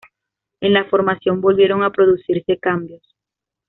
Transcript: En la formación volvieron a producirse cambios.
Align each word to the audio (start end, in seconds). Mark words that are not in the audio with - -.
En 0.61 0.73
la 0.73 0.85
formación 0.89 1.41
volvieron 1.41 1.83
a 1.83 1.91
producirse 1.91 2.57
cambios. 2.57 3.03